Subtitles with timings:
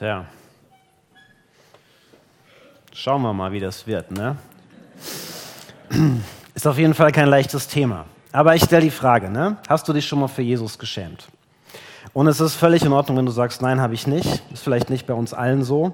[0.00, 0.24] Tja.
[2.94, 4.10] Schauen wir mal, wie das wird.
[4.10, 4.34] Ne?
[6.54, 8.06] Ist auf jeden Fall kein leichtes Thema.
[8.32, 9.58] Aber ich stelle die Frage, ne?
[9.68, 11.28] hast du dich schon mal für Jesus geschämt?
[12.14, 14.42] Und es ist völlig in Ordnung, wenn du sagst, nein, habe ich nicht.
[14.50, 15.92] Ist vielleicht nicht bei uns allen so.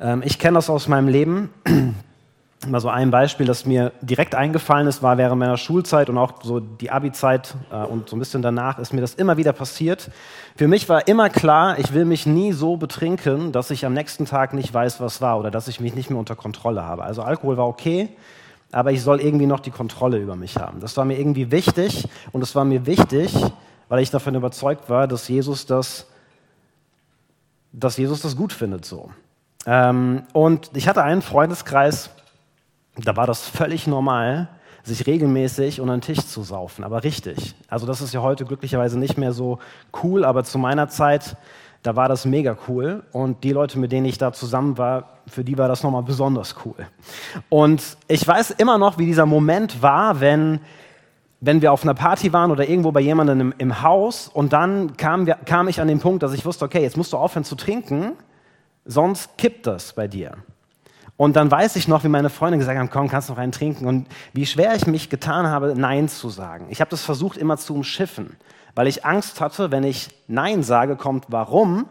[0.00, 1.50] Ähm, ich kenne das aus meinem Leben.
[2.66, 6.42] Mal so ein Beispiel, das mir direkt eingefallen ist, war während meiner Schulzeit und auch
[6.42, 10.10] so die Abi-Zeit äh, und so ein bisschen danach ist mir das immer wieder passiert.
[10.56, 14.24] Für mich war immer klar, ich will mich nie so betrinken, dass ich am nächsten
[14.26, 17.04] Tag nicht weiß, was war oder dass ich mich nicht mehr unter Kontrolle habe.
[17.04, 18.08] Also Alkohol war okay,
[18.72, 20.80] aber ich soll irgendwie noch die Kontrolle über mich haben.
[20.80, 23.34] Das war mir irgendwie wichtig und es war mir wichtig,
[23.88, 26.06] weil ich davon überzeugt war, dass Jesus das,
[27.72, 29.10] dass Jesus das gut findet so.
[29.66, 32.10] Ähm, und ich hatte einen Freundeskreis,
[32.96, 34.48] da war das völlig normal,
[34.84, 37.54] sich regelmäßig unter den Tisch zu saufen, aber richtig.
[37.68, 39.58] Also das ist ja heute glücklicherweise nicht mehr so
[40.02, 41.36] cool, aber zu meiner Zeit,
[41.82, 43.02] da war das mega cool.
[43.12, 46.54] Und die Leute, mit denen ich da zusammen war, für die war das nochmal besonders
[46.64, 46.74] cool.
[47.48, 50.60] Und ich weiß immer noch, wie dieser Moment war, wenn,
[51.40, 54.96] wenn wir auf einer Party waren oder irgendwo bei jemandem im, im Haus und dann
[54.98, 57.54] kam, kam ich an den Punkt, dass ich wusste, okay, jetzt musst du aufhören zu
[57.54, 58.12] trinken,
[58.84, 60.36] sonst kippt das bei dir.
[61.16, 63.86] Und dann weiß ich noch, wie meine Freunde gesagt haben, komm, kannst noch einen trinken.
[63.86, 66.66] Und wie schwer ich mich getan habe, Nein zu sagen.
[66.70, 68.36] Ich habe das versucht immer zu umschiffen,
[68.74, 71.86] weil ich Angst hatte, wenn ich Nein sage, kommt warum.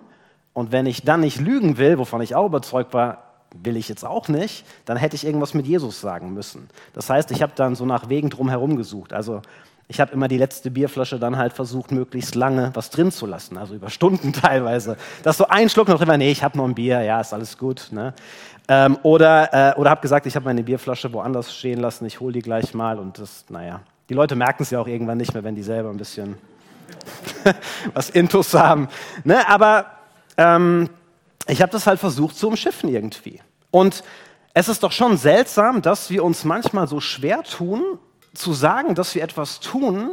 [0.51, 3.23] Und wenn ich dann nicht lügen will, wovon ich auch überzeugt war,
[3.55, 6.69] will ich jetzt auch nicht, dann hätte ich irgendwas mit Jesus sagen müssen.
[6.93, 9.13] Das heißt, ich habe dann so nach Wegen drumherum gesucht.
[9.13, 9.41] Also
[9.87, 13.57] ich habe immer die letzte Bierflasche dann halt versucht, möglichst lange was drin zu lassen,
[13.57, 14.97] also über Stunden teilweise.
[15.23, 17.33] Dass so ein Schluck noch drin war, nee, ich habe noch ein Bier, ja, ist
[17.33, 17.89] alles gut.
[17.91, 18.13] Ne?
[18.67, 22.33] Ähm, oder äh, oder habe gesagt, ich habe meine Bierflasche woanders stehen lassen, ich hole
[22.33, 23.81] die gleich mal und das, naja.
[24.09, 26.37] Die Leute merken es ja auch irgendwann nicht mehr, wenn die selber ein bisschen
[27.93, 28.89] was Intus haben.
[29.23, 29.47] Ne?
[29.47, 29.85] Aber
[30.37, 30.89] ähm,
[31.47, 33.41] ich habe das halt versucht zu umschiffen irgendwie.
[33.71, 34.03] Und
[34.53, 37.81] es ist doch schon seltsam, dass wir uns manchmal so schwer tun,
[38.33, 40.11] zu sagen, dass wir etwas tun,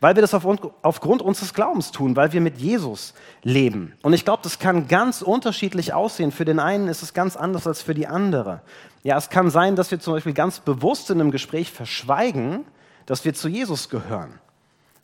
[0.00, 3.12] weil wir das aufgrund unseres Glaubens tun, weil wir mit Jesus
[3.42, 3.94] leben.
[4.02, 6.32] Und ich glaube, das kann ganz unterschiedlich aussehen.
[6.32, 8.62] Für den einen ist es ganz anders als für die andere.
[9.02, 12.64] Ja, es kann sein, dass wir zum Beispiel ganz bewusst in einem Gespräch verschweigen,
[13.04, 14.38] dass wir zu Jesus gehören.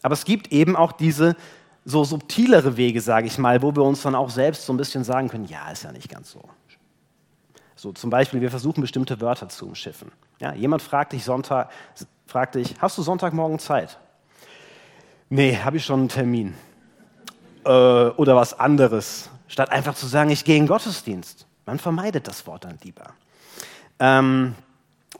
[0.03, 1.37] Aber es gibt eben auch diese
[1.85, 5.05] so subtilere Wege, sage ich mal, wo wir uns dann auch selbst so ein bisschen
[5.05, 6.43] sagen können, ja, ist ja nicht ganz so.
[7.75, 10.11] So zum Beispiel, wir versuchen bestimmte Wörter zu umschiffen.
[10.41, 11.71] Ja, jemand fragt dich Sonntag,
[12.27, 13.99] fragt dich, hast du Sonntagmorgen Zeit?
[15.29, 16.55] Nee, habe ich schon einen Termin.
[17.65, 19.29] Äh, oder was anderes.
[19.49, 21.47] Statt einfach zu sagen, ich gehe in den Gottesdienst.
[21.67, 23.15] Man vermeidet das Wort dann lieber.
[23.99, 24.55] Ähm,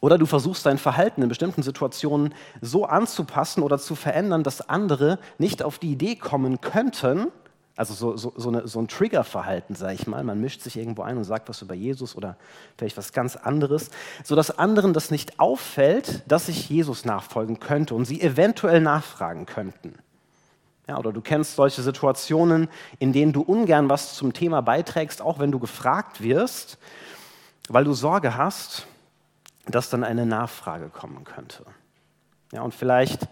[0.01, 5.19] oder du versuchst dein Verhalten in bestimmten Situationen so anzupassen oder zu verändern, dass andere
[5.39, 7.29] nicht auf die Idee kommen könnten,
[7.77, 10.25] also so, so, so, eine, so ein Triggerverhalten, sage ich mal.
[10.25, 12.37] Man mischt sich irgendwo ein und sagt was über Jesus oder
[12.79, 13.91] vielleicht was ganz anderes,
[14.25, 19.95] sodass anderen das nicht auffällt, dass ich Jesus nachfolgen könnte und sie eventuell nachfragen könnten.
[20.89, 25.39] Ja, oder du kennst solche Situationen, in denen du ungern was zum Thema beiträgst, auch
[25.39, 26.79] wenn du gefragt wirst,
[27.69, 28.87] weil du Sorge hast,
[29.67, 31.65] dass dann eine Nachfrage kommen könnte.
[32.53, 33.29] Ja, und vielleicht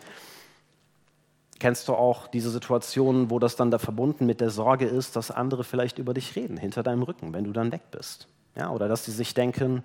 [1.59, 5.31] kennst du auch diese Situationen, wo das dann da verbunden mit der Sorge ist, dass
[5.31, 8.28] andere vielleicht über dich reden, hinter deinem Rücken, wenn du dann weg bist.
[8.56, 9.84] Ja, oder dass sie sich denken,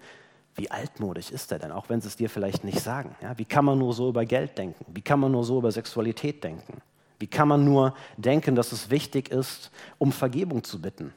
[0.56, 3.16] wie altmodisch ist er denn, auch wenn sie es dir vielleicht nicht sagen.
[3.22, 4.85] Ja, wie kann man nur so über Geld denken?
[4.94, 6.81] Wie kann man nur so über Sexualität denken?
[7.18, 11.13] Wie kann man nur denken, dass es wichtig ist, um Vergebung zu bitten?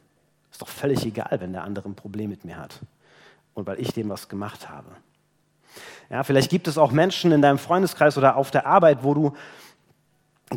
[0.51, 2.81] Ist doch völlig egal, wenn der andere ein Problem mit mir hat
[3.55, 4.89] und weil ich dem was gemacht habe.
[6.11, 9.33] Ja, vielleicht gibt es auch Menschen in deinem Freundeskreis oder auf der Arbeit, wo du,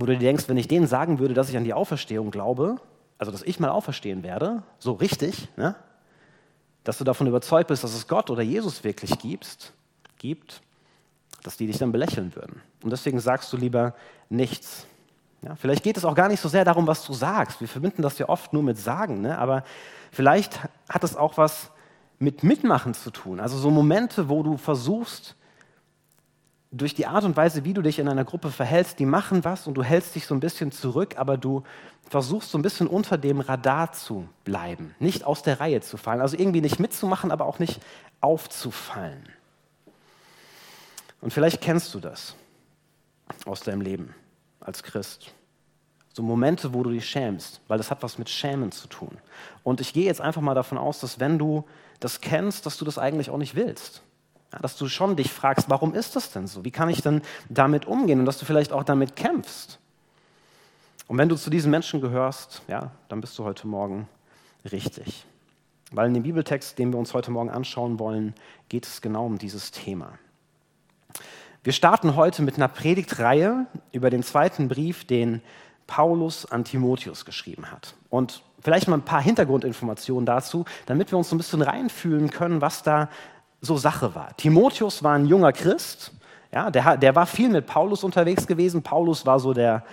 [0.01, 2.77] wo du dir denkst, wenn ich denen sagen würde, dass ich an die Auferstehung glaube,
[3.17, 5.75] also dass ich mal auferstehen werde, so richtig, ne?
[6.83, 9.73] dass du davon überzeugt bist, dass es Gott oder Jesus wirklich gibt,
[10.17, 10.61] gibt,
[11.43, 12.61] dass die dich dann belächeln würden.
[12.83, 13.93] Und deswegen sagst du lieber
[14.29, 14.85] nichts.
[15.41, 17.61] Ja, vielleicht geht es auch gar nicht so sehr darum, was du sagst.
[17.61, 19.37] Wir verbinden das ja oft nur mit Sagen, ne?
[19.37, 19.63] aber
[20.11, 21.71] vielleicht hat es auch was
[22.19, 23.39] mit Mitmachen zu tun.
[23.39, 25.35] Also so Momente, wo du versuchst,
[26.77, 29.67] durch die Art und Weise, wie du dich in einer Gruppe verhältst, die machen was
[29.67, 31.63] und du hältst dich so ein bisschen zurück, aber du
[32.09, 36.21] versuchst so ein bisschen unter dem Radar zu bleiben, nicht aus der Reihe zu fallen.
[36.21, 37.81] Also irgendwie nicht mitzumachen, aber auch nicht
[38.21, 39.23] aufzufallen.
[41.21, 42.35] Und vielleicht kennst du das
[43.45, 44.13] aus deinem Leben
[44.59, 45.33] als Christ.
[46.13, 49.17] So Momente, wo du dich schämst, weil das hat was mit Schämen zu tun.
[49.63, 51.65] Und ich gehe jetzt einfach mal davon aus, dass wenn du
[51.99, 54.01] das kennst, dass du das eigentlich auch nicht willst.
[54.55, 56.63] Ja, dass du schon dich fragst, warum ist das denn so?
[56.63, 58.19] Wie kann ich denn damit umgehen?
[58.19, 59.79] Und dass du vielleicht auch damit kämpfst.
[61.07, 64.07] Und wenn du zu diesen Menschen gehörst, ja, dann bist du heute Morgen
[64.71, 65.25] richtig.
[65.91, 68.33] weil in dem Bibeltext, den wir uns heute Morgen anschauen wollen,
[68.69, 70.17] geht es genau um dieses Thema.
[71.63, 75.41] Wir starten heute mit einer Predigtreihe über den zweiten Brief, den
[75.87, 77.95] Paulus an Timotheus geschrieben hat.
[78.09, 82.61] Und vielleicht mal ein paar Hintergrundinformationen dazu, damit wir uns so ein bisschen reinfühlen können,
[82.61, 83.09] was da
[83.65, 84.35] so Sache war.
[84.37, 86.11] Timotheus war ein junger Christ,
[86.55, 88.81] ja, der, der war viel mit Paulus unterwegs gewesen.
[88.81, 89.83] Paulus war so der,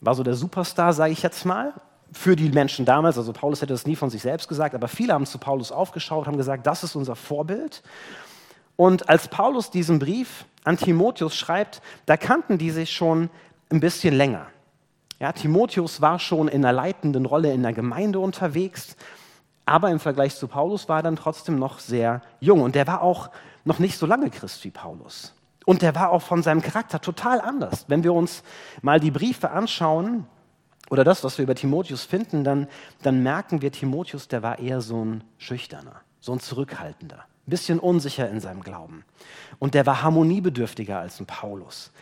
[0.00, 1.74] war so der Superstar, sage ich jetzt mal,
[2.10, 3.18] für die Menschen damals.
[3.18, 6.26] Also Paulus hätte das nie von sich selbst gesagt, aber viele haben zu Paulus aufgeschaut,
[6.26, 7.82] haben gesagt, das ist unser Vorbild.
[8.76, 13.28] Und als Paulus diesen Brief an Timotheus schreibt, da kannten die sich schon
[13.70, 14.46] ein bisschen länger.
[15.18, 18.96] Ja, Timotheus war schon in einer leitenden Rolle in der Gemeinde unterwegs,
[19.70, 22.62] aber im Vergleich zu Paulus war er dann trotzdem noch sehr jung.
[22.62, 23.30] Und der war auch
[23.64, 25.32] noch nicht so lange Christ wie Paulus.
[25.64, 27.84] Und der war auch von seinem Charakter total anders.
[27.86, 28.42] Wenn wir uns
[28.82, 30.26] mal die Briefe anschauen
[30.90, 32.66] oder das, was wir über Timotheus finden, dann,
[33.02, 37.78] dann merken wir, Timotheus, der war eher so ein Schüchterner, so ein Zurückhaltender, ein bisschen
[37.78, 39.04] unsicher in seinem Glauben.
[39.60, 41.92] Und der war harmoniebedürftiger als ein Paulus.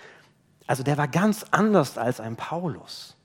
[0.67, 3.18] Also der war ganz anders als ein Paulus.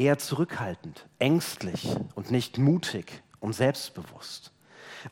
[0.00, 4.50] Eher zurückhaltend, ängstlich und nicht mutig und selbstbewusst.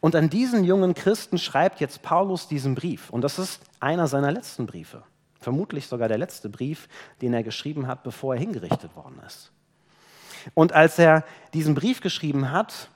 [0.00, 3.10] Und an diesen jungen Christen schreibt jetzt Paulus diesen Brief.
[3.10, 5.02] Und das ist einer seiner letzten Briefe.
[5.40, 6.88] Vermutlich sogar der letzte Brief,
[7.20, 9.52] den er geschrieben hat, bevor er hingerichtet worden ist.
[10.54, 12.88] Und als er diesen Brief geschrieben hat,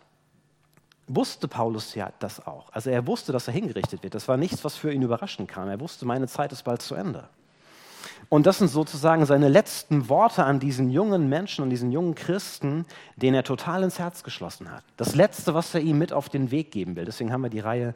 [1.09, 2.73] wusste Paulus ja das auch.
[2.73, 4.15] Also er wusste, dass er hingerichtet wird.
[4.15, 5.69] Das war nichts, was für ihn überraschend kam.
[5.69, 7.29] Er wusste, meine Zeit ist bald zu Ende.
[8.33, 12.87] Und das sind sozusagen seine letzten Worte an diesen jungen Menschen, an diesen jungen Christen,
[13.17, 14.85] den er total ins Herz geschlossen hat.
[14.97, 17.05] Das Letzte, was er ihm mit auf den Weg geben will.
[17.05, 17.95] Deswegen haben wir die Reihe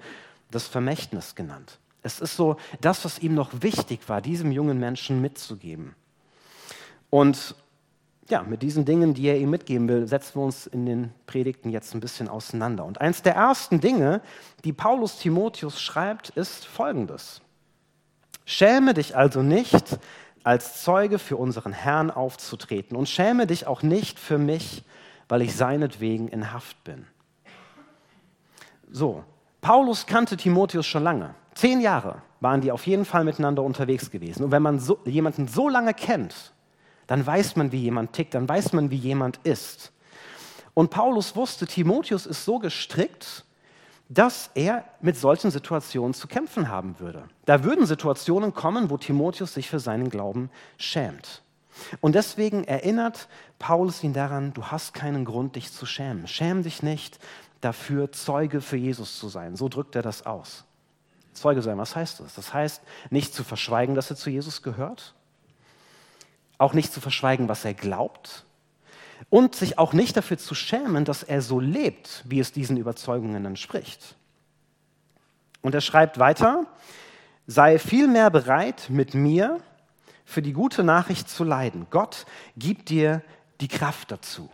[0.50, 1.78] das Vermächtnis genannt.
[2.02, 5.94] Es ist so das, was ihm noch wichtig war, diesem jungen Menschen mitzugeben.
[7.08, 7.54] Und
[8.28, 11.70] ja, mit diesen Dingen, die er ihm mitgeben will, setzen wir uns in den Predigten
[11.70, 12.84] jetzt ein bisschen auseinander.
[12.84, 14.20] Und eins der ersten Dinge,
[14.64, 17.40] die Paulus Timotheus schreibt, ist folgendes.
[18.44, 19.98] Schäme dich also nicht,
[20.46, 24.84] als Zeuge für unseren Herrn aufzutreten und schäme dich auch nicht für mich,
[25.28, 27.04] weil ich seinetwegen in Haft bin.
[28.88, 29.24] So,
[29.60, 31.34] Paulus kannte Timotheus schon lange.
[31.54, 34.44] Zehn Jahre waren die auf jeden Fall miteinander unterwegs gewesen.
[34.44, 36.52] Und wenn man so, jemanden so lange kennt,
[37.08, 39.90] dann weiß man, wie jemand tickt, dann weiß man, wie jemand ist.
[40.74, 43.44] Und Paulus wusste, Timotheus ist so gestrickt,
[44.08, 47.24] dass er mit solchen Situationen zu kämpfen haben würde.
[47.44, 51.42] Da würden Situationen kommen, wo Timotheus sich für seinen Glauben schämt.
[52.00, 56.26] Und deswegen erinnert Paulus ihn daran, du hast keinen Grund, dich zu schämen.
[56.26, 57.18] Schäm dich nicht
[57.60, 59.56] dafür, Zeuge für Jesus zu sein.
[59.56, 60.64] So drückt er das aus.
[61.34, 62.34] Zeuge sein, was heißt das?
[62.34, 65.14] Das heißt, nicht zu verschweigen, dass er zu Jesus gehört,
[66.56, 68.45] auch nicht zu verschweigen, was er glaubt,
[69.30, 73.44] und sich auch nicht dafür zu schämen, dass er so lebt, wie es diesen Überzeugungen
[73.44, 74.16] entspricht.
[75.62, 76.66] Und er schreibt weiter,
[77.46, 79.60] sei vielmehr bereit, mit mir
[80.24, 81.86] für die gute Nachricht zu leiden.
[81.90, 82.26] Gott
[82.56, 83.22] gibt dir
[83.60, 84.50] die Kraft dazu.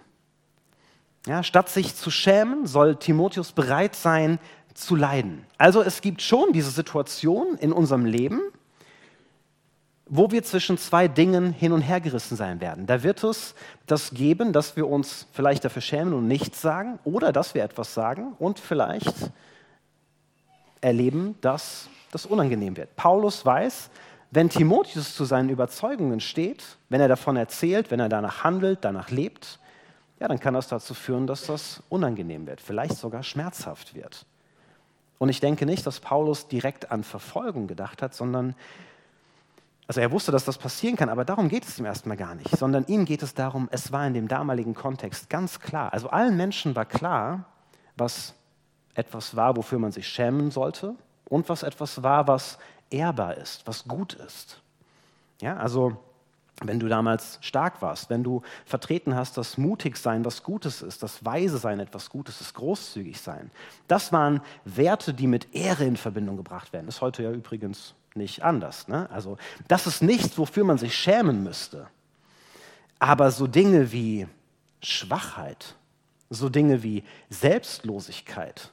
[1.27, 4.39] Ja, statt sich zu schämen, soll Timotheus bereit sein
[4.75, 5.47] zu leiden.
[5.57, 8.41] Also es gibt schon diese Situation in unserem Leben,
[10.15, 12.85] wo wir zwischen zwei Dingen hin und her gerissen sein werden.
[12.85, 13.55] Da wird es
[13.87, 17.95] das geben, dass wir uns vielleicht dafür schämen und nichts sagen oder dass wir etwas
[17.95, 19.15] sagen und vielleicht
[20.83, 22.95] erleben, dass das unangenehm wird.
[22.95, 23.89] Paulus weiß,
[24.31, 29.09] wenn Timotheus zu seinen Überzeugungen steht, wenn er davon erzählt, wenn er danach handelt, danach
[29.09, 29.61] lebt,
[30.21, 34.27] ja, dann kann das dazu führen, dass das unangenehm wird, vielleicht sogar schmerzhaft wird.
[35.17, 38.55] Und ich denke nicht, dass Paulus direkt an Verfolgung gedacht hat, sondern
[39.93, 42.57] also er wusste, dass das passieren kann, aber darum geht es ihm erstmal gar nicht,
[42.57, 45.93] sondern ihm geht es darum, es war in dem damaligen Kontext ganz klar.
[45.93, 47.45] Also allen Menschen war klar,
[47.99, 48.33] was
[48.95, 50.95] etwas war, wofür man sich schämen sollte
[51.27, 52.57] und was etwas war, was
[52.89, 54.63] ehrbar ist, was gut ist.
[55.43, 55.99] Ja, also
[56.63, 61.03] wenn du damals stark warst, wenn du vertreten hast, dass mutig sein was Gutes ist,
[61.03, 63.51] dass weise sein etwas Gutes ist, großzügig sein.
[63.89, 66.89] Das waren Werte, die mit Ehre in Verbindung gebracht werden.
[66.89, 68.89] Ist heute ja übrigens nicht anders.
[68.89, 69.11] Ne?
[69.11, 69.39] Also
[69.69, 71.89] das ist nichts, wofür man sich schämen müsste.
[72.99, 74.29] Aber so Dinge wie
[74.81, 75.75] Schwachheit,
[76.31, 78.71] so Dinge wie Selbstlosigkeit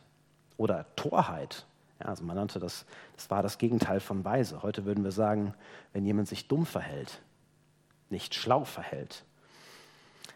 [0.57, 1.65] oder Torheit,
[1.99, 4.63] ja, also man nannte das, das war das Gegenteil von weise.
[4.63, 5.53] Heute würden wir sagen,
[5.93, 7.21] wenn jemand sich dumm verhält,
[8.09, 9.25] nicht schlau verhält.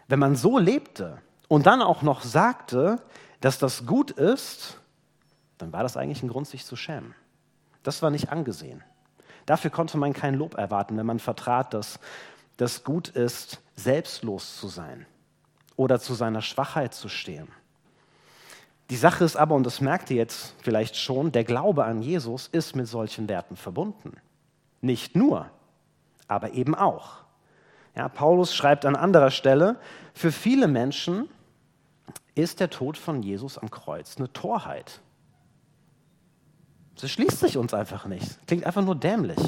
[0.08, 3.02] Wenn man so lebte und dann auch noch sagte,
[3.40, 4.80] dass das gut ist,
[5.58, 7.16] dann war das eigentlich ein Grund, sich zu schämen.
[7.84, 8.84] Das war nicht angesehen.
[9.46, 12.00] Dafür konnte man kein Lob erwarten, wenn man vertrat, dass
[12.58, 15.06] das gut ist, selbstlos zu sein
[15.76, 17.48] oder zu seiner Schwachheit zu stehen.
[18.90, 22.48] Die Sache ist aber, und das merkt ihr jetzt vielleicht schon, der Glaube an Jesus
[22.48, 24.18] ist mit solchen Werten verbunden.
[24.82, 25.50] Nicht nur,
[26.28, 27.24] aber eben auch.
[27.96, 29.78] Ja, Paulus schreibt an anderer Stelle,
[30.14, 31.30] für viele Menschen
[32.36, 35.00] ist der Tod von Jesus am Kreuz eine Torheit.
[37.00, 38.46] Das schließt sich uns einfach nicht.
[38.48, 39.40] Klingt einfach nur dämlich.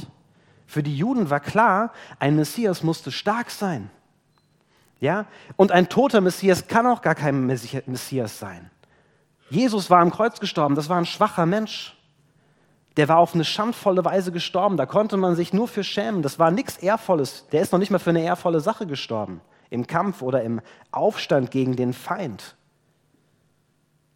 [0.66, 3.90] Für die Juden war klar, ein Messias musste stark sein.
[5.00, 5.26] Ja?
[5.56, 8.72] Und ein toter Messias kann auch gar kein Messias sein.
[9.50, 11.96] Jesus war am Kreuz gestorben, das war ein schwacher Mensch.
[12.98, 16.22] Der war auf eine schandvolle Weise gestorben, da konnte man sich nur für schämen.
[16.22, 17.46] Das war nichts Ehrvolles.
[17.52, 20.62] Der ist noch nicht mal für eine ehrvolle Sache gestorben, im Kampf oder im
[20.92, 22.56] Aufstand gegen den Feind.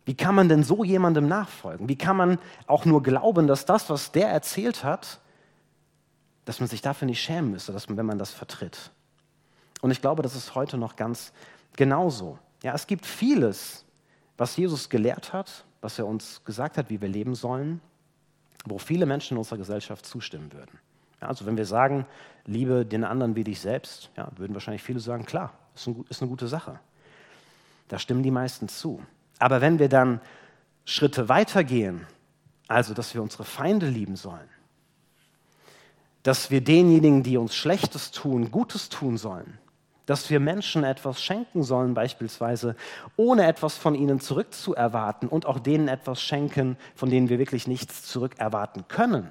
[0.05, 1.87] Wie kann man denn so jemandem nachfolgen?
[1.87, 5.19] Wie kann man auch nur glauben, dass das, was der erzählt hat,
[6.45, 8.91] dass man sich dafür nicht schämen müsste, dass man, wenn man das vertritt?
[9.81, 11.31] Und ich glaube, das ist heute noch ganz
[11.75, 12.39] genauso.
[12.63, 13.85] Ja, es gibt vieles,
[14.37, 17.81] was Jesus gelehrt hat, was er uns gesagt hat, wie wir leben sollen,
[18.65, 20.79] wo viele Menschen in unserer Gesellschaft zustimmen würden.
[21.21, 22.05] Ja, also wenn wir sagen,
[22.45, 26.21] liebe den anderen wie dich selbst, ja, würden wahrscheinlich viele sagen, klar, ist, ein, ist
[26.21, 26.79] eine gute Sache.
[27.87, 29.01] Da stimmen die meisten zu.
[29.39, 30.21] Aber wenn wir dann
[30.85, 32.05] Schritte weitergehen,
[32.67, 34.49] also dass wir unsere Feinde lieben sollen,
[36.23, 39.57] dass wir denjenigen, die uns Schlechtes tun, Gutes tun sollen,
[40.05, 42.75] dass wir Menschen etwas schenken sollen beispielsweise,
[43.15, 48.03] ohne etwas von ihnen zurückzuerwarten und auch denen etwas schenken, von denen wir wirklich nichts
[48.03, 49.29] zurückerwarten können.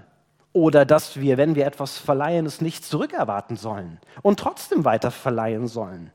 [0.52, 5.66] Oder dass wir, wenn wir etwas verleihen, es nicht zurückerwarten sollen und trotzdem weiter verleihen
[5.66, 6.10] sollen.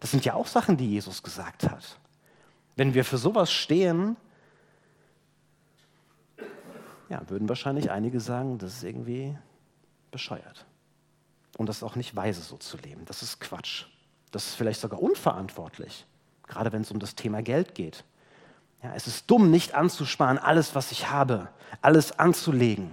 [0.00, 1.98] Das sind ja auch Sachen, die Jesus gesagt hat.
[2.76, 4.16] Wenn wir für sowas stehen,
[7.08, 9.36] ja, würden wahrscheinlich einige sagen, das ist irgendwie
[10.10, 10.66] bescheuert.
[11.56, 13.04] Und das ist auch nicht weise, so zu leben.
[13.06, 13.86] Das ist Quatsch.
[14.30, 16.04] Das ist vielleicht sogar unverantwortlich,
[16.46, 18.04] gerade wenn es um das Thema Geld geht.
[18.82, 21.48] Ja, es ist dumm, nicht anzusparen, alles, was ich habe,
[21.80, 22.92] alles anzulegen.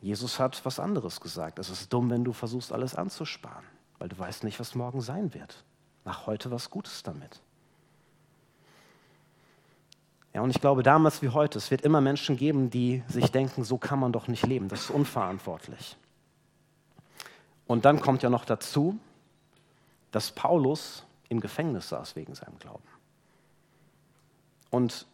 [0.00, 1.60] Jesus hat was anderes gesagt.
[1.60, 3.64] Es ist dumm, wenn du versuchst, alles anzusparen,
[3.98, 5.62] weil du weißt nicht, was morgen sein wird.
[6.04, 7.40] Mach heute was Gutes damit.
[10.34, 13.64] Ja, und ich glaube, damals wie heute, es wird immer Menschen geben, die sich denken,
[13.64, 15.96] so kann man doch nicht leben, das ist unverantwortlich.
[17.66, 18.98] Und dann kommt ja noch dazu,
[20.10, 22.82] dass Paulus im Gefängnis saß wegen seinem Glauben.
[24.70, 25.06] Und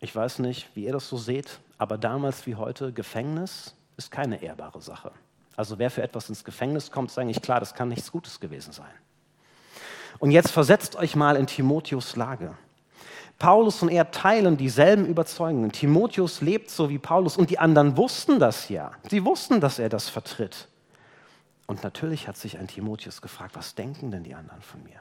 [0.00, 4.42] ich weiß nicht, wie ihr das so seht, aber damals wie heute, Gefängnis ist keine
[4.42, 5.12] ehrbare Sache.
[5.56, 8.72] Also wer für etwas ins Gefängnis kommt, ist eigentlich klar, das kann nichts Gutes gewesen
[8.72, 8.90] sein.
[10.18, 12.56] Und jetzt versetzt euch mal in Timotheus Lage.
[13.38, 15.70] Paulus und er teilen dieselben Überzeugungen.
[15.70, 18.92] Timotheus lebt so wie Paulus und die anderen wussten das ja.
[19.10, 20.68] Sie wussten, dass er das vertritt.
[21.66, 25.00] Und natürlich hat sich ein Timotheus gefragt, was denken denn die anderen von mir?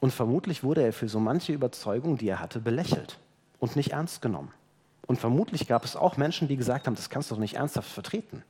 [0.00, 3.18] Und vermutlich wurde er für so manche Überzeugung, die er hatte, belächelt
[3.60, 4.52] und nicht ernst genommen.
[5.06, 7.90] Und vermutlich gab es auch Menschen, die gesagt haben, das kannst du doch nicht ernsthaft
[7.90, 8.42] vertreten.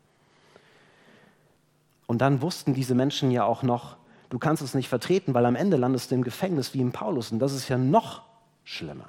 [2.06, 3.96] Und dann wussten diese Menschen ja auch noch,
[4.30, 7.30] du kannst es nicht vertreten, weil am Ende landest du im Gefängnis wie im Paulus.
[7.30, 8.22] Und das ist ja noch
[8.66, 9.08] schlimmer.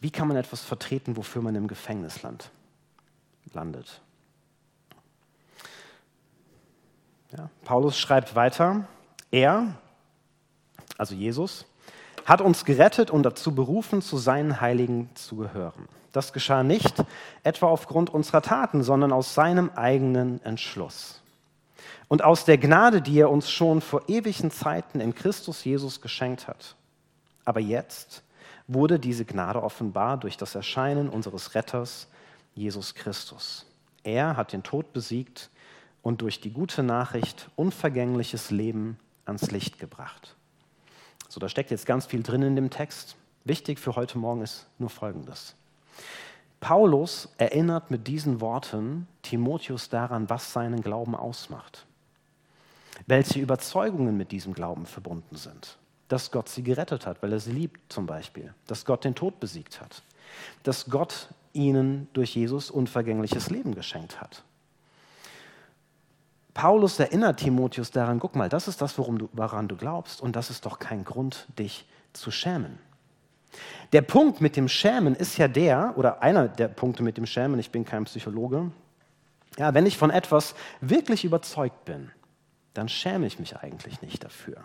[0.00, 2.20] Wie kann man etwas vertreten, wofür man im Gefängnis
[3.52, 4.00] landet?
[7.36, 8.88] Ja, Paulus schreibt weiter,
[9.30, 9.78] er,
[10.98, 11.64] also Jesus,
[12.26, 15.88] hat uns gerettet und dazu berufen, zu seinen Heiligen zu gehören.
[16.12, 17.04] Das geschah nicht
[17.44, 21.20] etwa aufgrund unserer Taten, sondern aus seinem eigenen Entschluss.
[22.10, 26.48] Und aus der Gnade, die er uns schon vor ewigen Zeiten in Christus Jesus geschenkt
[26.48, 26.74] hat.
[27.44, 28.24] Aber jetzt
[28.66, 32.08] wurde diese Gnade offenbar durch das Erscheinen unseres Retters,
[32.52, 33.64] Jesus Christus.
[34.02, 35.50] Er hat den Tod besiegt
[36.02, 40.34] und durch die gute Nachricht unvergängliches Leben ans Licht gebracht.
[41.28, 43.14] So, da steckt jetzt ganz viel drin in dem Text.
[43.44, 45.54] Wichtig für heute Morgen ist nur Folgendes.
[46.58, 51.86] Paulus erinnert mit diesen Worten Timotheus daran, was seinen Glauben ausmacht.
[53.06, 55.78] Welche Überzeugungen mit diesem Glauben verbunden sind.
[56.08, 58.52] Dass Gott sie gerettet hat, weil er sie liebt zum Beispiel.
[58.66, 60.02] Dass Gott den Tod besiegt hat.
[60.62, 64.44] Dass Gott ihnen durch Jesus unvergängliches Leben geschenkt hat.
[66.54, 70.36] Paulus erinnert Timotheus daran, guck mal, das ist das, worum du, woran du glaubst und
[70.36, 72.78] das ist doch kein Grund, dich zu schämen.
[73.92, 77.58] Der Punkt mit dem Schämen ist ja der, oder einer der Punkte mit dem Schämen,
[77.58, 78.70] ich bin kein Psychologe,
[79.58, 82.10] ja, wenn ich von etwas wirklich überzeugt bin,
[82.74, 84.58] dann schäme ich mich eigentlich nicht dafür.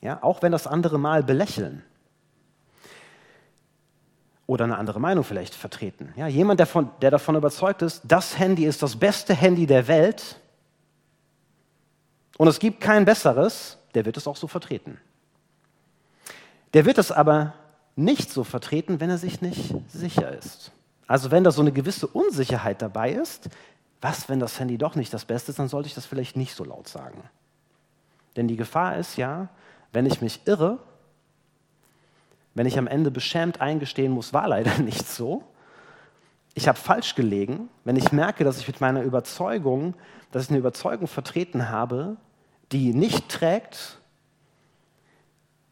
[0.00, 1.82] Ja, auch wenn das andere mal belächeln
[4.46, 6.12] oder eine andere Meinung vielleicht vertreten.
[6.16, 9.86] Ja, jemand, der, von, der davon überzeugt ist, das Handy ist das beste Handy der
[9.86, 10.40] Welt
[12.38, 14.98] und es gibt kein besseres, der wird es auch so vertreten.
[16.72, 17.54] Der wird es aber
[17.96, 20.72] nicht so vertreten, wenn er sich nicht sicher ist.
[21.06, 23.50] Also wenn da so eine gewisse Unsicherheit dabei ist,
[24.00, 26.54] was, wenn das Handy doch nicht das Beste ist, dann sollte ich das vielleicht nicht
[26.54, 27.22] so laut sagen.
[28.36, 29.48] Denn die Gefahr ist ja,
[29.92, 30.78] wenn ich mich irre,
[32.54, 35.44] wenn ich am Ende beschämt eingestehen muss, war leider nicht so,
[36.54, 39.94] ich habe falsch gelegen, wenn ich merke, dass ich mit meiner Überzeugung,
[40.32, 42.16] dass ich eine Überzeugung vertreten habe,
[42.72, 43.99] die nicht trägt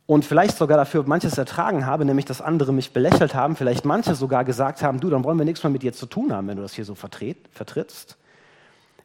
[0.08, 4.14] und vielleicht sogar dafür manches ertragen habe, nämlich dass andere mich belächelt haben, vielleicht manche
[4.14, 6.56] sogar gesagt haben, du, dann wollen wir nichts mehr mit dir zu tun haben, wenn
[6.56, 8.16] du das hier so vertrittst.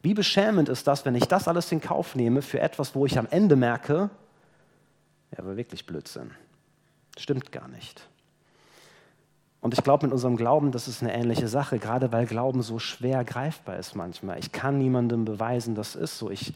[0.01, 3.19] Wie beschämend ist das, wenn ich das alles in Kauf nehme für etwas, wo ich
[3.19, 4.11] am Ende merke,
[5.31, 6.31] ja, aber wirklich Blödsinn.
[7.17, 8.07] Stimmt gar nicht.
[9.59, 12.79] Und ich glaube, mit unserem Glauben, das ist eine ähnliche Sache, gerade weil Glauben so
[12.79, 14.39] schwer greifbar ist manchmal.
[14.39, 16.31] Ich kann niemandem beweisen, das ist so.
[16.31, 16.53] Ich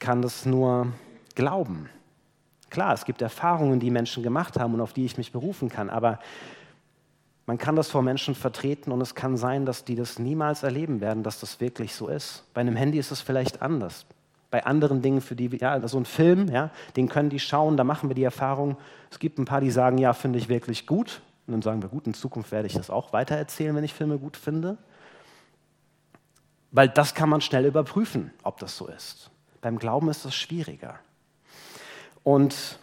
[0.00, 0.88] kann das nur
[1.36, 1.88] glauben.
[2.74, 5.90] Klar, es gibt Erfahrungen, die Menschen gemacht haben und auf die ich mich berufen kann,
[5.90, 6.18] aber
[7.46, 11.00] man kann das vor Menschen vertreten und es kann sein, dass die das niemals erleben
[11.00, 12.42] werden, dass das wirklich so ist.
[12.52, 14.06] Bei einem Handy ist es vielleicht anders.
[14.50, 17.76] Bei anderen Dingen, für die, ja, so also ein Film, ja, den können die schauen,
[17.76, 18.76] da machen wir die Erfahrung.
[19.08, 21.22] Es gibt ein paar, die sagen, ja, finde ich wirklich gut.
[21.46, 24.18] Und dann sagen wir, gut, in Zukunft werde ich das auch weitererzählen, wenn ich Filme
[24.18, 24.78] gut finde.
[26.72, 29.30] Weil das kann man schnell überprüfen, ob das so ist.
[29.60, 30.98] Beim Glauben ist das schwieriger.
[32.24, 32.78] Und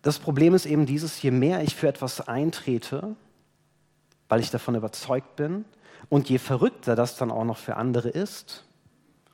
[0.00, 3.16] das Problem ist eben dieses, je mehr ich für etwas eintrete,
[4.28, 5.66] weil ich davon überzeugt bin,
[6.08, 8.64] und je verrückter das dann auch noch für andere ist,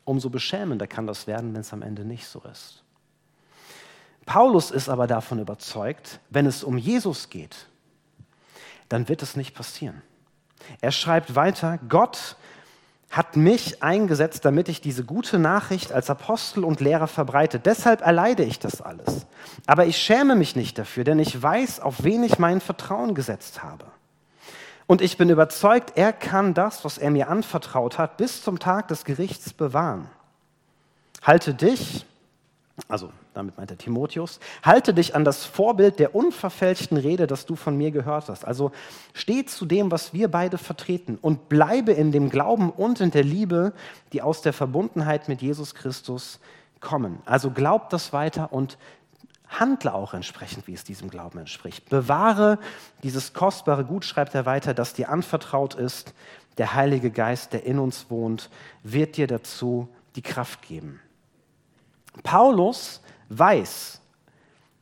[0.05, 2.83] umso beschämender kann das werden, wenn es am Ende nicht so ist.
[4.25, 7.67] Paulus ist aber davon überzeugt, wenn es um Jesus geht,
[8.89, 10.03] dann wird es nicht passieren.
[10.81, 12.37] Er schreibt weiter, Gott
[13.11, 17.59] hat mich eingesetzt, damit ich diese gute Nachricht als Apostel und Lehrer verbreite.
[17.59, 19.27] Deshalb erleide ich das alles.
[19.67, 23.65] Aber ich schäme mich nicht dafür, denn ich weiß, auf wen ich mein Vertrauen gesetzt
[23.65, 23.85] habe.
[24.87, 28.89] Und ich bin überzeugt, er kann das, was er mir anvertraut hat, bis zum Tag
[28.89, 30.09] des Gerichts bewahren.
[31.23, 32.07] Halte dich,
[32.89, 37.57] also damit meint er Timotheus, halte dich an das Vorbild der unverfälschten Rede, das du
[37.57, 38.45] von mir gehört hast.
[38.45, 38.73] Also
[39.15, 43.25] steh zu dem, was wir beide vertreten und bleibe in dem Glauben und in der
[43.25, 43.73] Liebe,
[44.13, 46.41] die aus der Verbundenheit mit Jesus Christus
[46.81, 47.19] kommen.
[47.25, 48.79] Also glaub das weiter und
[49.49, 51.89] handle auch entsprechend, wie es diesem Glauben entspricht.
[51.89, 52.59] Bewahre
[53.03, 56.15] dieses kostbare Gut, schreibt er weiter, das dir anvertraut ist.
[56.59, 58.51] Der Heilige Geist, der in uns wohnt,
[58.83, 61.01] wird dir dazu die Kraft geben.
[62.23, 64.01] Paulus weiß,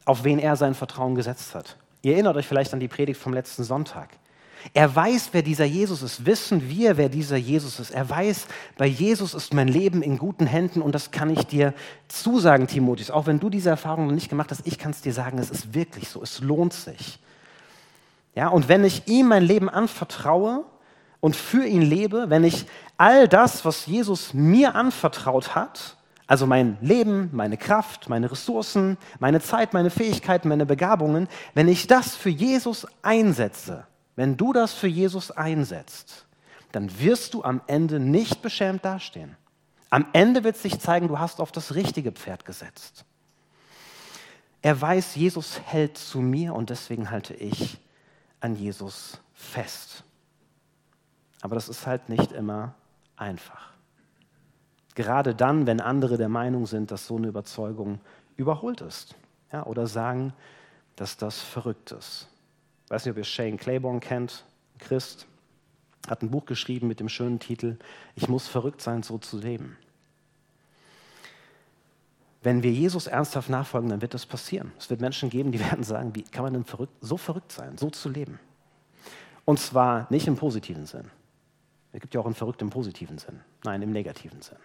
[0.05, 1.77] auf wen er sein Vertrauen gesetzt hat.
[2.03, 4.11] Ihr erinnert euch vielleicht an die Predigt vom letzten Sonntag.
[4.75, 6.27] Er weiß, wer dieser Jesus ist.
[6.27, 7.91] Wissen wir, wer dieser Jesus ist.
[7.91, 11.75] Er weiß, bei Jesus ist mein Leben in guten Händen und das kann ich dir
[12.09, 13.11] zusagen, Timotheus.
[13.11, 15.51] Auch wenn du diese Erfahrung noch nicht gemacht hast, ich kann es dir sagen, es
[15.51, 16.23] ist wirklich so.
[16.23, 17.19] Es lohnt sich.
[18.35, 20.65] Ja, und wenn ich ihm mein Leben anvertraue
[21.21, 25.97] und für ihn lebe, wenn ich all das, was Jesus mir anvertraut hat,
[26.29, 31.87] also mein Leben, meine Kraft, meine Ressourcen, meine Zeit, meine Fähigkeiten, meine Begabungen, wenn ich
[31.87, 36.27] das für Jesus einsetze, wenn du das für Jesus einsetzt,
[36.71, 39.37] dann wirst du am Ende nicht beschämt dastehen.
[39.89, 43.07] Am Ende wird sich zeigen, du hast auf das richtige Pferd gesetzt.
[44.61, 47.79] Er weiß, Jesus hält zu mir und deswegen halte ich
[48.41, 50.05] an Jesus fest.
[51.41, 52.75] Aber das ist halt nicht immer
[53.17, 53.68] einfach.
[54.99, 58.01] Gerade dann, wenn andere der Meinung sind, dass so eine Überzeugung
[58.37, 59.15] überholt ist.
[59.53, 60.33] Ja, oder sagen,
[60.97, 62.27] dass das verrückt ist.
[62.85, 64.45] Ich weiß nicht, ob ihr Shane Claiborne kennt,
[64.81, 65.29] Christ,
[66.09, 67.79] hat ein Buch geschrieben mit dem schönen Titel
[68.17, 69.77] Ich muss verrückt sein, so zu leben.
[72.43, 74.73] Wenn wir Jesus ernsthaft nachfolgen, dann wird das passieren.
[74.81, 77.79] Es wird Menschen geben, die werden sagen, wie kann man denn verrückt, so verrückt sein,
[77.79, 78.41] so zu leben?
[79.45, 81.09] Und zwar nicht im positiven Sinn.
[81.93, 84.59] Es gibt ja auch einen Verrückt im positiven Sinn, nein, im negativen Sinn.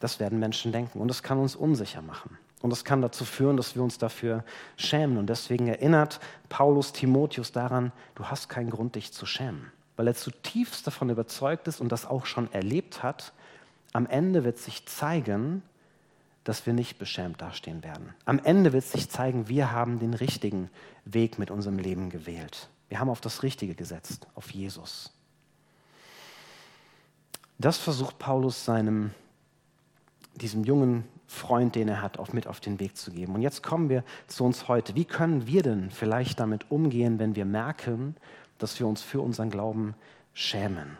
[0.00, 2.38] Das werden Menschen denken und das kann uns unsicher machen.
[2.60, 4.44] Und das kann dazu führen, dass wir uns dafür
[4.76, 5.16] schämen.
[5.16, 9.70] Und deswegen erinnert Paulus Timotheus daran, du hast keinen Grund, dich zu schämen.
[9.96, 13.32] Weil er zutiefst davon überzeugt ist und das auch schon erlebt hat,
[13.92, 15.62] am Ende wird sich zeigen,
[16.44, 18.14] dass wir nicht beschämt dastehen werden.
[18.24, 20.70] Am Ende wird sich zeigen, wir haben den richtigen
[21.04, 22.68] Weg mit unserem Leben gewählt.
[22.88, 25.12] Wir haben auf das Richtige gesetzt, auf Jesus.
[27.58, 29.10] Das versucht Paulus seinem
[30.38, 33.34] diesem jungen Freund, den er hat, auch mit auf den Weg zu geben.
[33.34, 34.94] Und jetzt kommen wir zu uns heute.
[34.94, 38.16] Wie können wir denn vielleicht damit umgehen, wenn wir merken,
[38.56, 39.94] dass wir uns für unseren Glauben
[40.32, 40.96] schämen?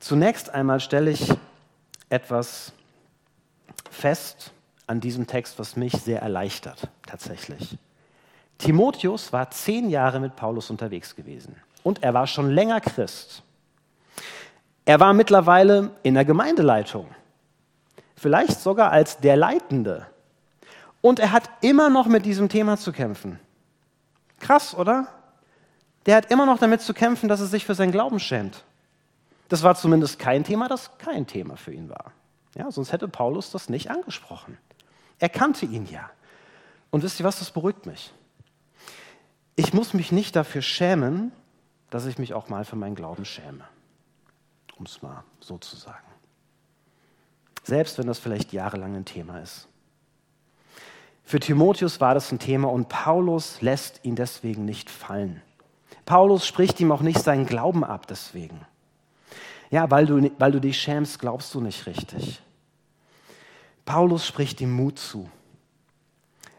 [0.00, 1.32] Zunächst einmal stelle ich
[2.08, 2.72] etwas
[3.90, 4.52] fest
[4.86, 7.78] an diesem Text, was mich sehr erleichtert, tatsächlich.
[8.58, 13.42] Timotheus war zehn Jahre mit Paulus unterwegs gewesen und er war schon länger Christ.
[14.84, 17.06] Er war mittlerweile in der Gemeindeleitung,
[18.18, 20.06] vielleicht sogar als der Leitende.
[21.00, 23.38] Und er hat immer noch mit diesem Thema zu kämpfen.
[24.40, 25.08] Krass, oder?
[26.06, 28.64] Der hat immer noch damit zu kämpfen, dass er sich für seinen Glauben schämt.
[29.48, 32.12] Das war zumindest kein Thema, das kein Thema für ihn war.
[32.54, 34.58] Ja, sonst hätte Paulus das nicht angesprochen.
[35.18, 36.10] Er kannte ihn ja.
[36.90, 38.12] Und wisst ihr was, das beruhigt mich.
[39.56, 41.32] Ich muss mich nicht dafür schämen,
[41.90, 43.64] dass ich mich auch mal für meinen Glauben schäme.
[44.76, 46.07] Um es mal so zu sagen.
[47.68, 49.68] Selbst wenn das vielleicht jahrelang ein Thema ist.
[51.22, 55.42] Für Timotheus war das ein Thema und Paulus lässt ihn deswegen nicht fallen.
[56.06, 58.62] Paulus spricht ihm auch nicht seinen Glauben ab deswegen.
[59.68, 62.40] Ja, weil du, weil du dich schämst, glaubst du nicht richtig.
[63.84, 65.28] Paulus spricht ihm Mut zu.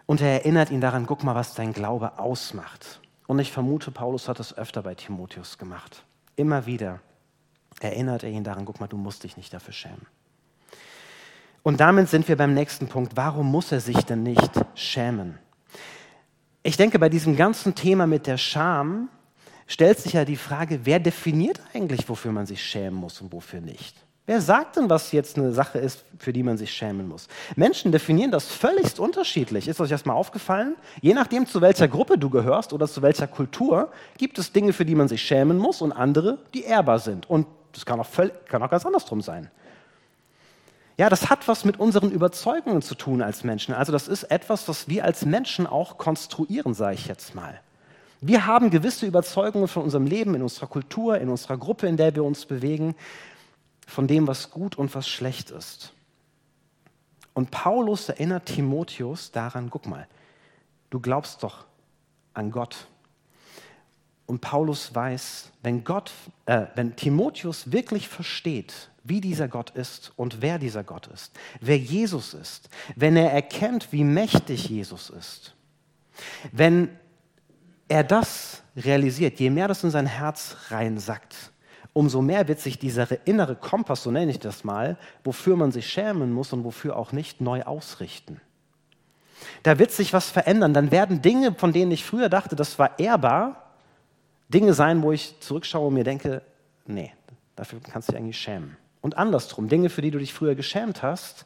[0.05, 3.01] Und er erinnert ihn daran, guck mal, was dein Glaube ausmacht.
[3.25, 6.05] Und ich vermute, Paulus hat das öfter bei Timotheus gemacht.
[6.35, 6.99] Immer wieder
[7.79, 10.05] erinnert er ihn daran, guck mal, du musst dich nicht dafür schämen.
[11.63, 13.13] Und damit sind wir beim nächsten Punkt.
[13.15, 15.37] Warum muss er sich denn nicht schämen?
[16.63, 19.09] Ich denke, bei diesem ganzen Thema mit der Scham
[19.67, 23.61] stellt sich ja die Frage, wer definiert eigentlich, wofür man sich schämen muss und wofür
[23.61, 23.95] nicht?
[24.25, 27.27] Wer sagt denn, was jetzt eine Sache ist, für die man sich schämen muss?
[27.55, 29.67] Menschen definieren das völlig unterschiedlich.
[29.67, 30.75] Ist euch das mal aufgefallen?
[31.01, 34.85] Je nachdem, zu welcher Gruppe du gehörst oder zu welcher Kultur, gibt es Dinge, für
[34.85, 37.27] die man sich schämen muss und andere, die ehrbar sind.
[37.27, 39.49] Und das kann auch, völlig, kann auch ganz andersrum sein.
[40.99, 43.73] Ja, das hat was mit unseren Überzeugungen zu tun als Menschen.
[43.73, 47.61] Also das ist etwas, was wir als Menschen auch konstruieren, sage ich jetzt mal.
[48.19, 52.15] Wir haben gewisse Überzeugungen von unserem Leben, in unserer Kultur, in unserer Gruppe, in der
[52.15, 52.95] wir uns bewegen,
[53.87, 55.93] von dem, was gut und was schlecht ist.
[57.33, 60.05] Und Paulus erinnert Timotheus daran, guck mal,
[60.89, 61.63] du glaubst doch
[62.33, 62.87] an Gott.
[64.29, 66.11] Und Paulus weiß, wenn, Gott,
[66.45, 71.79] äh, wenn Timotheus wirklich versteht, wie dieser Gott ist und wer dieser Gott ist, wer
[71.79, 75.55] Jesus ist, wenn er erkennt, wie mächtig Jesus ist,
[76.51, 76.89] wenn
[77.87, 81.35] er das realisiert, je mehr das in sein Herz reinsackt,
[81.93, 85.89] umso mehr wird sich dieser innere Kompass, so nenne ich das mal, wofür man sich
[85.89, 88.39] schämen muss und wofür auch nicht, neu ausrichten.
[89.63, 90.75] Da wird sich was verändern.
[90.75, 93.68] Dann werden Dinge, von denen ich früher dachte, das war ehrbar,
[94.49, 96.41] Dinge sein, wo ich zurückschaue und mir denke,
[96.85, 97.13] nee,
[97.55, 98.77] dafür kannst du dich eigentlich schämen.
[99.01, 101.45] Und andersrum, Dinge, für die du dich früher geschämt hast,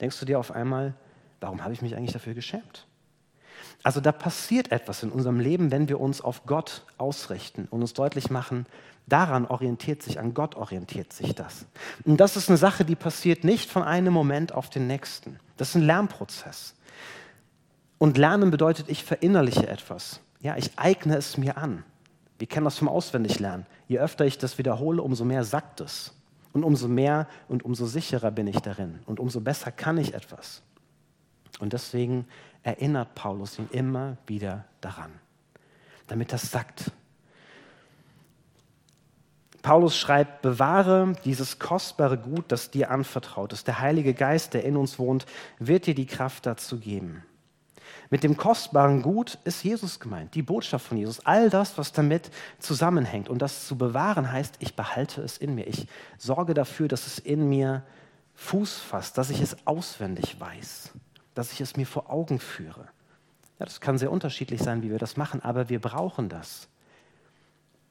[0.00, 0.94] denkst du dir auf einmal,
[1.40, 2.86] warum habe ich mich eigentlich dafür geschämt?
[3.82, 7.92] Also da passiert etwas in unserem Leben, wenn wir uns auf Gott ausrichten und uns
[7.92, 8.66] deutlich machen,
[9.06, 11.66] daran orientiert sich, an Gott orientiert sich das.
[12.04, 15.38] Und das ist eine Sache, die passiert nicht von einem Moment auf den nächsten.
[15.58, 16.74] Das ist ein Lernprozess.
[17.98, 20.20] Und Lernen bedeutet, ich verinnerliche etwas.
[20.40, 21.84] Ja, ich eigne es mir an.
[22.38, 23.66] Wir kennen das vom Auswendiglernen.
[23.86, 26.12] Je öfter ich das wiederhole, umso mehr sagt es.
[26.52, 29.00] Und umso mehr und umso sicherer bin ich darin.
[29.06, 30.62] Und umso besser kann ich etwas.
[31.58, 32.26] Und deswegen
[32.62, 35.10] erinnert Paulus ihn immer wieder daran,
[36.06, 36.90] damit das sagt.
[39.62, 43.66] Paulus schreibt, bewahre dieses kostbare Gut, das dir anvertraut ist.
[43.66, 45.24] Der Heilige Geist, der in uns wohnt,
[45.58, 47.24] wird dir die Kraft dazu geben.
[48.14, 52.30] Mit dem kostbaren Gut ist Jesus gemeint, die Botschaft von Jesus, all das, was damit
[52.60, 53.28] zusammenhängt.
[53.28, 55.66] Und das zu bewahren heißt, ich behalte es in mir.
[55.66, 57.82] Ich sorge dafür, dass es in mir
[58.36, 60.92] Fuß fasst, dass ich es auswendig weiß
[61.34, 62.86] dass ich es mir vor Augen führe.
[63.58, 66.68] Ja, das kann sehr unterschiedlich sein, wie wir das machen, aber wir brauchen das,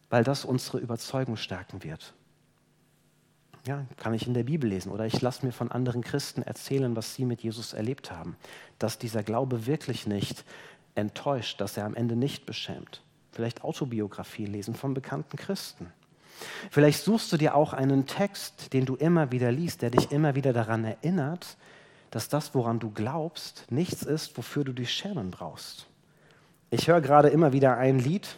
[0.09, 2.13] weil das unsere Überzeugung stärken wird.
[3.65, 6.95] Ja, kann ich in der Bibel lesen oder ich lasse mir von anderen Christen erzählen,
[6.97, 8.35] was sie mit Jesus erlebt haben,
[8.77, 10.43] dass dieser Glaube wirklich nicht
[10.95, 13.01] enttäuscht, dass er am Ende nicht beschämt.
[13.31, 15.87] Vielleicht Autobiografie lesen von bekannten Christen.
[16.71, 20.35] Vielleicht suchst du dir auch einen Text, den du immer wieder liest, der dich immer
[20.35, 21.57] wieder daran erinnert,
[22.11, 25.87] dass das, woran du glaubst, nichts ist, wofür du dich schämen brauchst.
[26.69, 28.35] Ich höre gerade immer wieder ein Lied,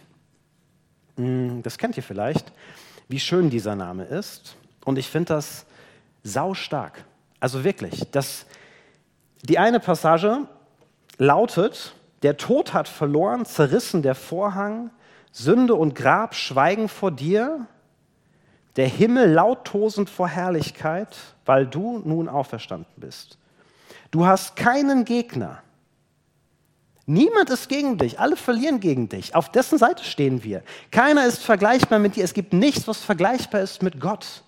[1.17, 2.51] hm, das kennt ihr vielleicht,
[3.07, 4.55] wie schön dieser Name ist.
[4.85, 5.65] Und ich finde das
[6.23, 7.03] saustark.
[7.41, 8.45] Also wirklich, das,
[9.41, 10.47] die eine Passage
[11.17, 11.93] lautet,
[12.23, 14.91] der Tod hat verloren, zerrissen der Vorhang,
[15.31, 17.67] Sünde und Grab schweigen vor dir,
[18.77, 23.37] der Himmel lauttosend vor Herrlichkeit, weil du nun auferstanden bist.
[24.11, 25.61] Du hast keinen Gegner.
[27.05, 29.35] Niemand ist gegen dich, alle verlieren gegen dich.
[29.35, 30.63] Auf dessen Seite stehen wir.
[30.89, 32.23] Keiner ist vergleichbar mit dir.
[32.23, 34.43] Es gibt nichts, was vergleichbar ist mit Gott.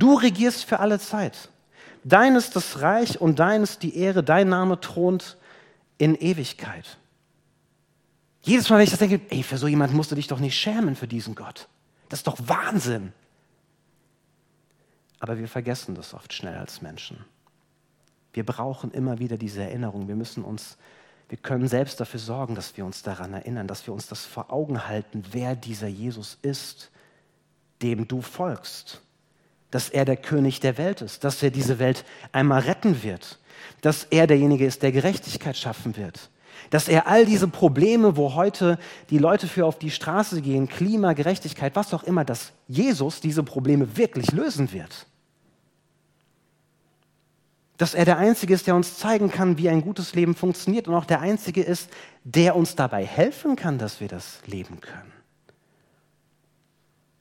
[0.00, 1.50] Du regierst für alle Zeit.
[2.04, 5.36] Dein ist das Reich und dein ist die Ehre, dein Name thront
[5.98, 6.96] in Ewigkeit.
[8.40, 10.58] Jedes Mal, wenn ich das denke, ey, für so jemanden musst du dich doch nicht
[10.58, 11.68] schämen für diesen Gott.
[12.08, 13.12] Das ist doch Wahnsinn.
[15.18, 17.22] Aber wir vergessen das oft schnell als Menschen.
[18.32, 20.08] Wir brauchen immer wieder diese Erinnerung.
[20.08, 20.78] Wir müssen uns,
[21.28, 24.50] wir können selbst dafür sorgen, dass wir uns daran erinnern, dass wir uns das vor
[24.50, 26.90] Augen halten, wer dieser Jesus ist,
[27.82, 29.02] dem du folgst.
[29.70, 33.38] Dass er der König der Welt ist, dass er diese Welt einmal retten wird,
[33.82, 36.30] dass er derjenige ist, der Gerechtigkeit schaffen wird,
[36.70, 38.78] dass er all diese Probleme, wo heute
[39.10, 43.42] die Leute für auf die Straße gehen, Klima, Gerechtigkeit, was auch immer, dass Jesus diese
[43.42, 45.06] Probleme wirklich lösen wird
[47.80, 50.94] dass er der Einzige ist, der uns zeigen kann, wie ein gutes Leben funktioniert und
[50.94, 51.88] auch der Einzige ist,
[52.24, 55.19] der uns dabei helfen kann, dass wir das leben können.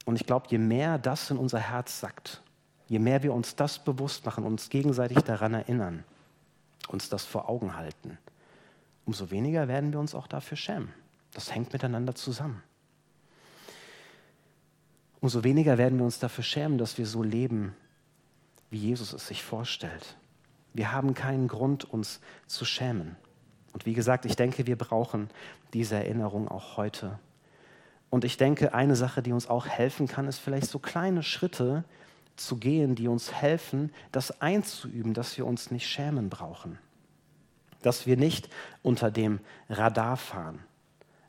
[0.10, 2.42] Und ich glaube, je mehr das in unser Herz sackt,
[2.88, 6.04] je mehr wir uns das bewusst machen, uns gegenseitig daran erinnern,
[6.88, 8.18] uns das vor Augen halten,
[9.06, 10.92] umso weniger werden wir uns auch dafür schämen.
[11.32, 12.64] Das hängt miteinander zusammen.
[15.20, 17.76] Umso weniger werden wir uns dafür schämen, dass wir so leben,
[18.72, 20.18] wie Jesus es sich vorstellt.
[20.74, 23.16] Wir haben keinen Grund, uns zu schämen.
[23.74, 25.30] Und wie gesagt, ich denke, wir brauchen
[25.74, 27.20] diese Erinnerung auch heute.
[28.10, 31.84] Und ich denke, eine Sache, die uns auch helfen kann, ist vielleicht so kleine Schritte
[32.36, 36.80] zu gehen, die uns helfen, das einzuüben, dass wir uns nicht schämen brauchen.
[37.82, 38.50] Dass wir nicht
[38.82, 40.60] unter dem Radar fahren.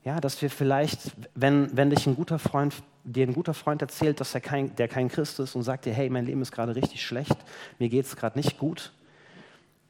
[0.04, 4.20] Ja, dass wir vielleicht, wenn, wenn dich ein guter Freund, dir ein guter Freund erzählt,
[4.20, 6.74] dass er kein, der kein Christ ist und sagt dir, hey, mein Leben ist gerade
[6.74, 7.36] richtig schlecht,
[7.78, 8.92] mir geht es gerade nicht gut,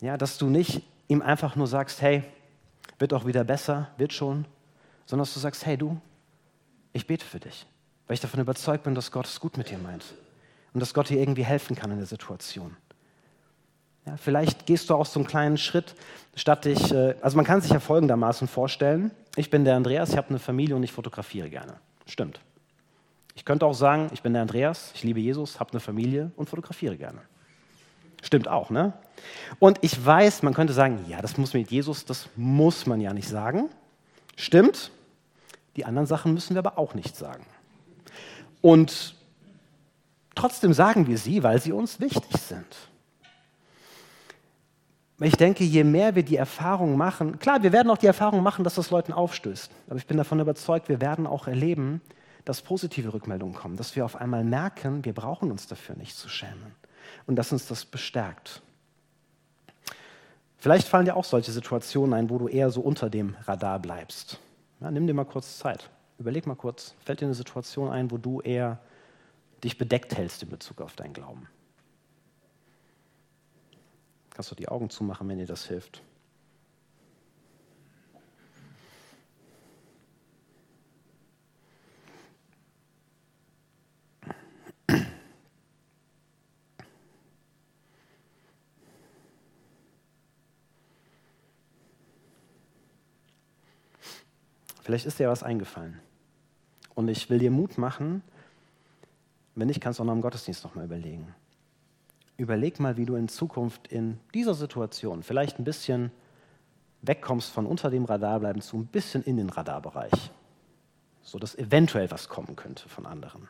[0.01, 2.25] ja, dass du nicht ihm einfach nur sagst, hey,
[2.99, 4.47] wird auch wieder besser, wird schon,
[5.07, 6.01] sondern dass du sagst, hey du,
[6.93, 7.67] ich bete für dich,
[8.07, 10.05] weil ich davon überzeugt bin, dass Gott es gut mit dir meint
[10.73, 12.77] und dass Gott dir irgendwie helfen kann in der Situation.
[14.07, 15.95] Ja, vielleicht gehst du auch so einen kleinen Schritt,
[16.35, 20.17] statt dich, äh, also man kann sich ja folgendermaßen vorstellen, ich bin der Andreas, ich
[20.17, 21.75] habe eine Familie und ich fotografiere gerne.
[22.07, 22.41] Stimmt.
[23.35, 26.49] Ich könnte auch sagen, ich bin der Andreas, ich liebe Jesus, habe eine Familie und
[26.49, 27.21] fotografiere gerne.
[28.23, 28.93] Stimmt auch, ne?
[29.59, 33.15] Und ich weiß, man könnte sagen, ja, das muss mit Jesus, das muss man ja
[33.15, 33.71] nicht sagen.
[34.37, 34.91] Stimmt.
[35.77, 37.45] Die anderen Sachen müssen wir aber auch nicht sagen.
[38.61, 39.15] Und
[40.35, 42.67] trotzdem sagen wir sie, weil sie uns wichtig sind.
[45.23, 48.65] Ich denke, je mehr wir die Erfahrung machen, klar, wir werden auch die Erfahrung machen,
[48.65, 49.71] dass das Leuten aufstößt.
[49.89, 52.01] Aber ich bin davon überzeugt, wir werden auch erleben,
[52.47, 56.31] dass positive Rückmeldungen kommen, dass wir auf einmal merken, wir brauchen uns dafür nicht zu
[56.31, 56.75] schämen
[57.27, 58.63] und dass uns das bestärkt.
[60.57, 64.39] Vielleicht fallen dir auch solche Situationen ein, wo du eher so unter dem Radar bleibst.
[64.81, 65.91] Ja, nimm dir mal kurz Zeit.
[66.19, 68.79] Überleg mal kurz, fällt dir eine Situation ein, wo du eher
[69.63, 71.47] dich bedeckt hältst in Bezug auf deinen Glauben?
[74.31, 76.03] Kannst du die Augen zumachen, wenn dir das hilft.
[94.81, 96.01] Vielleicht ist dir was eingefallen.
[96.95, 98.23] Und ich will dir Mut machen,
[99.55, 101.35] wenn nicht, kannst du auch noch im Gottesdienst nochmal überlegen.
[102.37, 106.11] Überleg mal, wie du in Zukunft in dieser Situation vielleicht ein bisschen
[107.03, 110.31] wegkommst von unter dem Radar bleiben zu ein bisschen in den Radarbereich.
[111.23, 113.49] So dass eventuell was kommen könnte von anderen.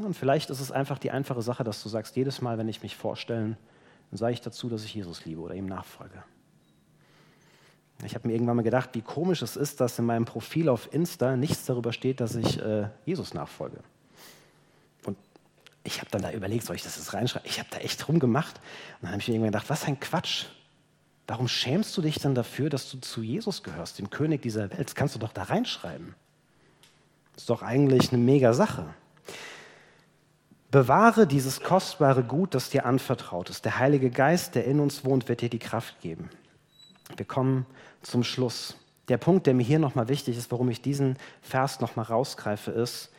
[0.00, 2.82] Und vielleicht ist es einfach die einfache Sache, dass du sagst, jedes Mal, wenn ich
[2.82, 3.58] mich vorstelle,
[4.10, 6.22] dann sage ich dazu, dass ich Jesus liebe oder ihm nachfolge.
[8.04, 10.92] Ich habe mir irgendwann mal gedacht, wie komisch es ist, dass in meinem Profil auf
[10.92, 13.78] Insta nichts darüber steht, dass ich äh, Jesus nachfolge.
[15.04, 15.16] Und
[15.84, 17.48] ich habe dann da überlegt, soll ich das jetzt reinschreiben?
[17.48, 18.56] Ich habe da echt rumgemacht.
[18.56, 20.46] Und dann habe ich mir irgendwann gedacht, was ein Quatsch.
[21.28, 24.86] Warum schämst du dich dann dafür, dass du zu Jesus gehörst, dem König dieser Welt?
[24.86, 26.14] Das kannst du doch da reinschreiben.
[27.34, 28.92] Das ist doch eigentlich eine mega Sache.
[30.70, 33.64] Bewahre dieses kostbare Gut, das dir anvertraut ist.
[33.64, 36.28] Der Heilige Geist, der in uns wohnt, wird dir die Kraft geben.
[37.18, 37.66] Wir kommen
[38.02, 38.76] zum Schluss.
[39.08, 43.10] Der Punkt, der mir hier nochmal wichtig ist, warum ich diesen Vers nochmal rausgreife, ist,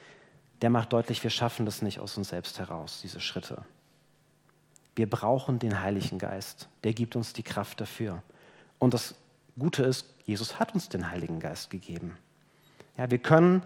[0.61, 3.65] der macht deutlich, wir schaffen das nicht aus uns selbst heraus, diese Schritte.
[4.95, 6.69] Wir brauchen den Heiligen Geist.
[6.83, 8.21] Der gibt uns die Kraft dafür.
[8.79, 9.15] Und das
[9.57, 12.17] Gute ist, Jesus hat uns den Heiligen Geist gegeben.
[12.97, 13.63] Ja, wir können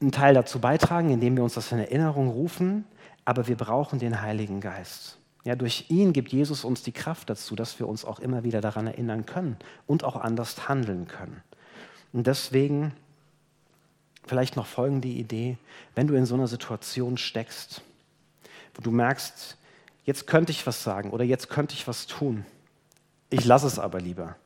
[0.00, 2.84] einen Teil dazu beitragen, indem wir uns das in Erinnerung rufen,
[3.24, 5.18] aber wir brauchen den Heiligen Geist.
[5.44, 8.60] Ja, durch ihn gibt Jesus uns die Kraft dazu, dass wir uns auch immer wieder
[8.60, 11.42] daran erinnern können und auch anders handeln können.
[12.12, 12.92] Und deswegen
[14.26, 15.56] vielleicht noch folgende Idee,
[15.94, 17.82] wenn du in so einer Situation steckst,
[18.74, 19.56] wo du merkst,
[20.04, 22.44] jetzt könnte ich was sagen oder jetzt könnte ich was tun.
[23.30, 24.36] Ich lasse es aber lieber.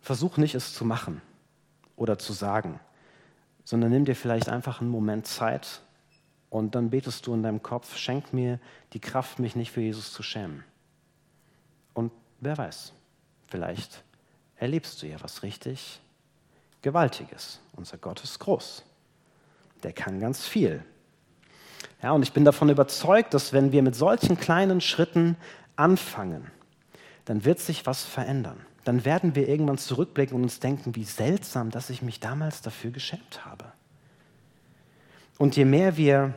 [0.00, 1.20] Versuch nicht, es zu machen
[1.96, 2.80] oder zu sagen,
[3.64, 5.82] sondern nimm dir vielleicht einfach einen Moment Zeit
[6.50, 8.58] und dann betest du in deinem Kopf, schenk mir
[8.92, 10.64] die Kraft, mich nicht für Jesus zu schämen.
[11.94, 12.92] Und wer weiß,
[13.48, 14.02] vielleicht
[14.56, 16.00] erlebst du ja was richtig
[16.82, 17.60] Gewaltiges.
[17.74, 18.84] Unser Gott ist groß.
[19.82, 20.84] Der kann ganz viel.
[22.02, 25.36] Ja, und ich bin davon überzeugt, dass wenn wir mit solchen kleinen Schritten
[25.74, 26.50] anfangen,
[27.24, 28.64] dann wird sich was verändern.
[28.84, 32.92] Dann werden wir irgendwann zurückblicken und uns denken, wie seltsam, dass ich mich damals dafür
[32.92, 33.72] geschämt habe.
[35.38, 36.34] Und je mehr wir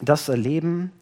[0.00, 0.92] das erleben,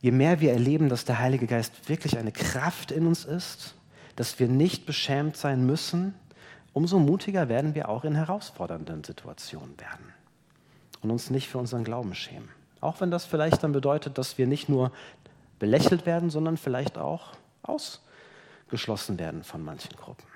[0.00, 3.74] je mehr wir erleben, dass der Heilige Geist wirklich eine Kraft in uns ist,
[4.16, 6.14] dass wir nicht beschämt sein müssen,
[6.72, 10.12] umso mutiger werden wir auch in herausfordernden Situationen werden
[11.02, 12.48] und uns nicht für unseren Glauben schämen.
[12.80, 14.92] Auch wenn das vielleicht dann bedeutet, dass wir nicht nur
[15.58, 20.33] belächelt werden, sondern vielleicht auch ausgeschlossen werden von manchen Gruppen.